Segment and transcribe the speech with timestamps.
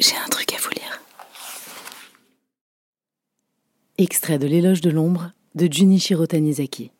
[0.00, 1.00] J'ai un truc à vous lire.
[3.96, 6.90] Extrait de L'éloge de l'ombre de Junichiro Tanizaki.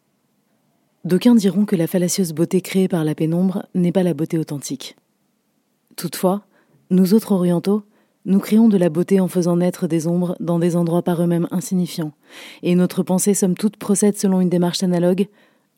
[1.05, 4.95] D'aucuns diront que la fallacieuse beauté créée par la pénombre n'est pas la beauté authentique.
[5.97, 6.47] Toutefois,
[6.91, 7.83] nous autres orientaux,
[8.27, 11.49] nous créons de la beauté en faisant naître des ombres dans des endroits par eux-mêmes
[11.51, 12.13] insignifiants,
[12.63, 15.27] et notre pensée somme toute procède selon une démarche analogue.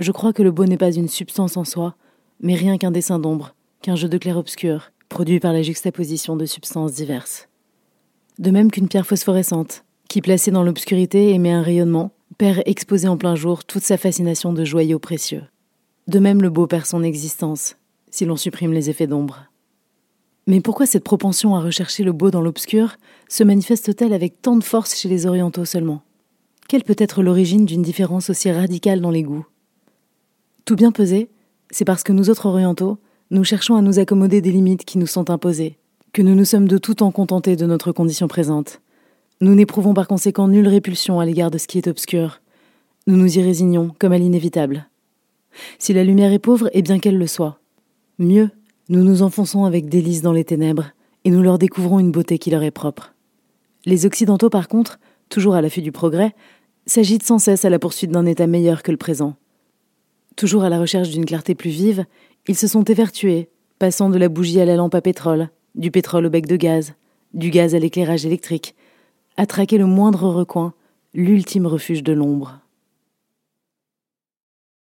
[0.01, 1.97] Je crois que le beau n'est pas une substance en soi,
[2.41, 6.93] mais rien qu'un dessin d'ombre, qu'un jeu de clair-obscur, produit par la juxtaposition de substances
[6.93, 7.49] diverses.
[8.39, 13.17] De même qu'une pierre phosphorescente, qui placée dans l'obscurité émet un rayonnement, perd exposé en
[13.17, 15.45] plein jour toute sa fascination de joyaux précieux.
[16.07, 17.77] De même le beau perd son existence,
[18.11, 19.47] si l'on supprime les effets d'ombre.
[20.47, 22.97] Mais pourquoi cette propension à rechercher le beau dans l'obscur
[23.29, 26.03] se manifeste-t-elle avec tant de force chez les orientaux seulement?
[26.69, 29.47] Quelle peut être l'origine d'une différence aussi radicale dans les goûts?
[30.65, 31.31] Tout bien pesé,
[31.71, 32.99] c'est parce que nous autres orientaux,
[33.31, 35.79] nous cherchons à nous accommoder des limites qui nous sont imposées,
[36.13, 38.81] que nous nous sommes de tout temps contentés de notre condition présente.
[39.41, 42.41] Nous n'éprouvons par conséquent nulle répulsion à l'égard de ce qui est obscur.
[43.09, 44.89] Nous nous y résignons comme à l'inévitable.
[45.79, 47.59] Si la lumière est pauvre, et bien qu'elle le soit.
[48.19, 48.51] Mieux,
[48.89, 50.93] nous nous enfonçons avec délice dans les ténèbres,
[51.25, 53.13] et nous leur découvrons une beauté qui leur est propre.
[53.87, 56.35] Les Occidentaux, par contre, toujours à l'affût du progrès,
[56.87, 59.35] s'agitent sans cesse à la poursuite d'un état meilleur que le présent.
[60.37, 62.05] Toujours à la recherche d'une clarté plus vive,
[62.47, 63.49] ils se sont évertués,
[63.79, 66.95] passant de la bougie à la lampe à pétrole, du pétrole au bec de gaz,
[67.33, 68.75] du gaz à l'éclairage électrique,
[69.39, 70.75] à traquer le moindre recoin,
[71.15, 72.61] l'ultime refuge de l'ombre.